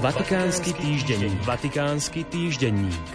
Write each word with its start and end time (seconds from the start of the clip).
Vatikánsky 0.00 0.72
týždenník. 0.80 1.44
Vatikánsky 1.44 2.24
týždenník. 2.24 3.08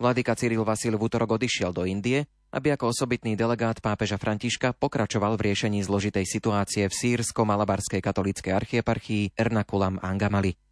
Vladyka 0.00 0.34
Cyril 0.34 0.64
Vasil 0.64 0.96
v 0.96 1.04
útorok 1.04 1.36
odišiel 1.36 1.76
do 1.76 1.84
Indie, 1.84 2.24
aby 2.50 2.72
ako 2.72 2.96
osobitný 2.96 3.36
delegát 3.36 3.78
pápeža 3.84 4.16
Františka 4.16 4.72
pokračoval 4.72 5.36
v 5.36 5.52
riešení 5.52 5.84
zložitej 5.84 6.26
situácie 6.26 6.88
v 6.88 6.94
sírsko-malabarskej 6.94 8.00
katolíckej 8.00 8.56
archieparchii 8.56 9.36
Ernakulam 9.36 10.00
Angamali. 10.00 10.63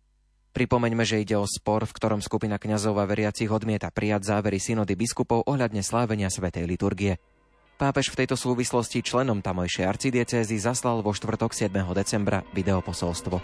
Pripomeňme, 0.52 1.08
že 1.08 1.24
ide 1.24 1.40
o 1.40 1.48
spor, 1.48 1.88
v 1.88 1.96
ktorom 1.96 2.20
skupina 2.20 2.60
kňazov 2.60 3.00
a 3.00 3.08
veriacich 3.08 3.48
odmieta 3.48 3.88
prijať 3.88 4.36
závery 4.36 4.60
synody 4.60 4.92
biskupov 4.92 5.48
ohľadne 5.48 5.80
slávenia 5.80 6.28
svätej 6.28 6.68
liturgie. 6.68 7.16
Pápež 7.80 8.12
v 8.12 8.22
tejto 8.22 8.36
súvislosti 8.36 9.00
členom 9.00 9.40
tamojšej 9.40 9.88
arcidiecézy 9.88 10.60
zaslal 10.60 11.00
vo 11.00 11.16
štvrtok 11.16 11.56
7. 11.56 11.72
decembra 11.96 12.44
videoposolstvo. 12.52 13.40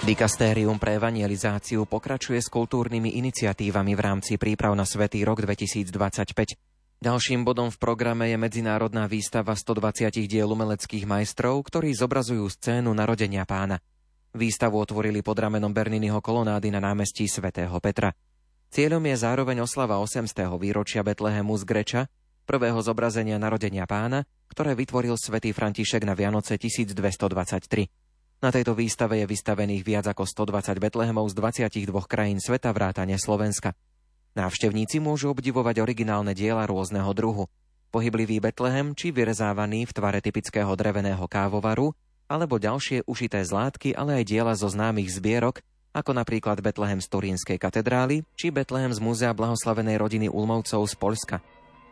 Dikastérium 0.00 0.80
pre 0.80 0.96
evangelizáciu 0.96 1.84
pokračuje 1.84 2.40
s 2.40 2.48
kultúrnymi 2.48 3.20
iniciatívami 3.20 3.92
v 3.92 4.00
rámci 4.00 4.40
príprav 4.40 4.72
na 4.72 4.88
Svetý 4.88 5.20
rok 5.28 5.44
2025. 5.44 6.56
Ďalším 7.04 7.44
bodom 7.44 7.68
v 7.68 7.76
programe 7.76 8.32
je 8.32 8.40
medzinárodná 8.40 9.04
výstava 9.04 9.52
120 9.52 10.08
diel 10.24 10.48
umeleckých 10.48 11.04
majstrov, 11.04 11.60
ktorí 11.68 11.92
zobrazujú 11.92 12.48
scénu 12.48 12.96
narodenia 12.96 13.44
pána. 13.44 13.84
Výstavu 14.30 14.78
otvorili 14.78 15.26
pod 15.26 15.42
ramenom 15.42 15.74
Berniniho 15.74 16.22
kolonády 16.22 16.70
na 16.70 16.78
námestí 16.78 17.26
svätého 17.26 17.74
Petra. 17.82 18.14
Cieľom 18.70 19.02
je 19.10 19.16
zároveň 19.18 19.66
oslava 19.66 19.98
800. 19.98 20.46
výročia 20.54 21.02
Betlehemu 21.02 21.50
z 21.58 21.64
Greča, 21.66 22.02
prvého 22.46 22.78
zobrazenia 22.78 23.42
narodenia 23.42 23.90
pána, 23.90 24.22
ktoré 24.46 24.78
vytvoril 24.78 25.18
svätý 25.18 25.50
František 25.50 26.06
na 26.06 26.14
Vianoce 26.14 26.54
1223. 26.54 27.90
Na 28.38 28.54
tejto 28.54 28.78
výstave 28.78 29.18
je 29.18 29.26
vystavených 29.26 29.82
viac 29.82 30.06
ako 30.06 30.22
120 30.22 30.78
Betlehemov 30.78 31.26
z 31.26 31.34
22 31.34 31.90
krajín 32.06 32.38
sveta 32.38 32.70
vrátane 32.70 33.18
Slovenska. 33.18 33.74
Návštevníci 34.38 35.02
môžu 35.02 35.34
obdivovať 35.34 35.82
originálne 35.82 36.38
diela 36.38 36.70
rôzneho 36.70 37.10
druhu. 37.18 37.50
Pohyblivý 37.90 38.38
Betlehem 38.38 38.94
či 38.94 39.10
vyrezávaný 39.10 39.90
v 39.90 39.94
tvare 39.98 40.22
typického 40.22 40.70
dreveného 40.78 41.26
kávovaru 41.26 41.90
alebo 42.30 42.62
ďalšie 42.62 43.10
ušité 43.10 43.42
zlátky, 43.42 43.98
ale 43.98 44.22
aj 44.22 44.24
diela 44.30 44.54
zo 44.54 44.70
známych 44.70 45.10
zbierok, 45.10 45.66
ako 45.90 46.14
napríklad 46.14 46.62
Betlehem 46.62 47.02
z 47.02 47.10
Turínskej 47.10 47.58
katedrály 47.58 48.22
či 48.38 48.54
Betlehem 48.54 48.94
z 48.94 49.02
Múzea 49.02 49.34
blahoslavenej 49.34 49.98
rodiny 49.98 50.26
Ulmovcov 50.30 50.86
z 50.86 50.94
Polska. 50.94 51.36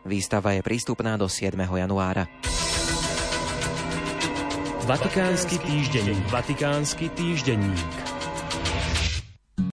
Výstava 0.07 0.55
je 0.55 0.63
prístupná 0.63 1.19
do 1.19 1.27
7. 1.27 1.59
januára. 1.59 2.31
Vatikánsky 4.87 5.59
týždenník. 5.61 6.23
Vatikánsky 6.33 7.13
týždenník. 7.13 8.08